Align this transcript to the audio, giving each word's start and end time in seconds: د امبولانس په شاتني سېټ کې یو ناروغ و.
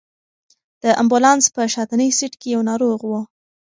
د 0.83 0.85
امبولانس 1.01 1.45
په 1.55 1.61
شاتني 1.73 2.09
سېټ 2.17 2.33
کې 2.41 2.47
یو 2.55 2.61
ناروغ 2.69 2.99
و. 3.05 3.11